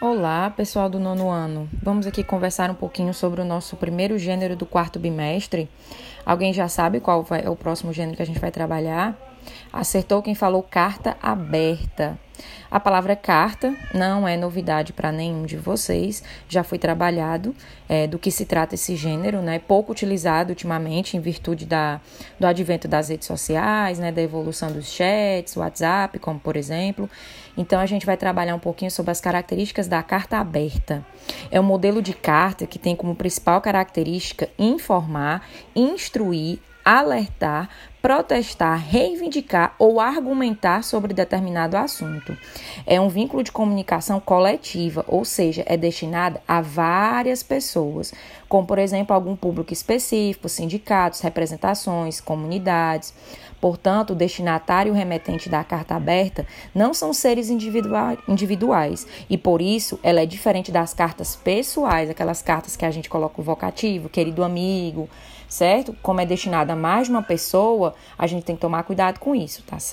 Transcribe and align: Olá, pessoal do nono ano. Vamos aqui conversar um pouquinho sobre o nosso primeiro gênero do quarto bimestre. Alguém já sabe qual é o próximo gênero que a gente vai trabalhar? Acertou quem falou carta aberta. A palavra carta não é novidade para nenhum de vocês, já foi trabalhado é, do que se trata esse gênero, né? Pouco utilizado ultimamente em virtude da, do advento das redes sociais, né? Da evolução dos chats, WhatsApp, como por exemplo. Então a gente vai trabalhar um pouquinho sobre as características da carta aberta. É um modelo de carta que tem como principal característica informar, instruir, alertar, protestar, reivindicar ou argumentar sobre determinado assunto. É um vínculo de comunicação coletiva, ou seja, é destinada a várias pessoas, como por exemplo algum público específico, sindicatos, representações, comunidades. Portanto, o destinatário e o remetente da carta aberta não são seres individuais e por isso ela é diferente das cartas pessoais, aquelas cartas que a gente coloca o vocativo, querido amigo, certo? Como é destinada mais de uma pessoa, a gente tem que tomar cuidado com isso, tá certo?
Olá, 0.00 0.50
pessoal 0.50 0.90
do 0.90 0.98
nono 0.98 1.30
ano. 1.30 1.68
Vamos 1.80 2.04
aqui 2.04 2.24
conversar 2.24 2.68
um 2.68 2.74
pouquinho 2.74 3.14
sobre 3.14 3.40
o 3.40 3.44
nosso 3.44 3.76
primeiro 3.76 4.18
gênero 4.18 4.56
do 4.56 4.66
quarto 4.66 4.98
bimestre. 4.98 5.70
Alguém 6.26 6.52
já 6.52 6.68
sabe 6.68 6.98
qual 6.98 7.24
é 7.30 7.48
o 7.48 7.54
próximo 7.54 7.92
gênero 7.92 8.16
que 8.16 8.22
a 8.22 8.26
gente 8.26 8.40
vai 8.40 8.50
trabalhar? 8.50 9.16
Acertou 9.72 10.20
quem 10.20 10.34
falou 10.34 10.64
carta 10.64 11.16
aberta. 11.22 12.18
A 12.74 12.80
palavra 12.80 13.14
carta 13.14 13.72
não 13.94 14.26
é 14.26 14.36
novidade 14.36 14.92
para 14.92 15.12
nenhum 15.12 15.44
de 15.44 15.56
vocês, 15.56 16.24
já 16.48 16.64
foi 16.64 16.76
trabalhado 16.76 17.54
é, 17.88 18.08
do 18.08 18.18
que 18.18 18.32
se 18.32 18.44
trata 18.44 18.74
esse 18.74 18.96
gênero, 18.96 19.40
né? 19.40 19.60
Pouco 19.60 19.92
utilizado 19.92 20.50
ultimamente 20.50 21.16
em 21.16 21.20
virtude 21.20 21.66
da, 21.66 22.00
do 22.36 22.44
advento 22.44 22.88
das 22.88 23.10
redes 23.10 23.28
sociais, 23.28 24.00
né? 24.00 24.10
Da 24.10 24.20
evolução 24.20 24.72
dos 24.72 24.86
chats, 24.86 25.56
WhatsApp, 25.56 26.18
como 26.18 26.40
por 26.40 26.56
exemplo. 26.56 27.08
Então 27.56 27.78
a 27.78 27.86
gente 27.86 28.04
vai 28.04 28.16
trabalhar 28.16 28.56
um 28.56 28.58
pouquinho 28.58 28.90
sobre 28.90 29.12
as 29.12 29.20
características 29.20 29.86
da 29.86 30.02
carta 30.02 30.38
aberta. 30.38 31.06
É 31.52 31.60
um 31.60 31.64
modelo 31.64 32.02
de 32.02 32.12
carta 32.12 32.66
que 32.66 32.80
tem 32.80 32.96
como 32.96 33.14
principal 33.14 33.60
característica 33.60 34.48
informar, 34.58 35.46
instruir, 35.76 36.58
alertar, 36.84 37.68
protestar, 38.02 38.78
reivindicar 38.78 39.74
ou 39.78 39.98
argumentar 39.98 40.84
sobre 40.84 41.14
determinado 41.14 41.74
assunto. 41.74 42.36
É 42.86 43.00
um 43.00 43.08
vínculo 43.08 43.42
de 43.42 43.50
comunicação 43.50 44.20
coletiva, 44.20 45.02
ou 45.08 45.24
seja, 45.24 45.64
é 45.66 45.74
destinada 45.74 46.42
a 46.46 46.60
várias 46.60 47.42
pessoas, 47.42 48.12
como 48.46 48.66
por 48.66 48.78
exemplo 48.78 49.14
algum 49.14 49.34
público 49.34 49.72
específico, 49.72 50.50
sindicatos, 50.50 51.20
representações, 51.20 52.20
comunidades. 52.20 53.14
Portanto, 53.58 54.10
o 54.10 54.14
destinatário 54.14 54.90
e 54.90 54.92
o 54.92 54.94
remetente 54.94 55.48
da 55.48 55.64
carta 55.64 55.94
aberta 55.94 56.46
não 56.74 56.92
são 56.92 57.14
seres 57.14 57.48
individuais 57.48 59.06
e 59.30 59.38
por 59.38 59.62
isso 59.62 59.98
ela 60.02 60.20
é 60.20 60.26
diferente 60.26 60.70
das 60.70 60.92
cartas 60.92 61.34
pessoais, 61.34 62.10
aquelas 62.10 62.42
cartas 62.42 62.76
que 62.76 62.84
a 62.84 62.90
gente 62.90 63.08
coloca 63.08 63.40
o 63.40 63.44
vocativo, 63.44 64.10
querido 64.10 64.44
amigo, 64.44 65.08
certo? 65.48 65.96
Como 66.02 66.20
é 66.20 66.26
destinada 66.26 66.73
mais 66.74 67.06
de 67.06 67.12
uma 67.12 67.22
pessoa, 67.22 67.94
a 68.18 68.26
gente 68.26 68.44
tem 68.44 68.54
que 68.54 68.60
tomar 68.60 68.82
cuidado 68.82 69.18
com 69.18 69.34
isso, 69.34 69.62
tá 69.62 69.78
certo? 69.78 69.92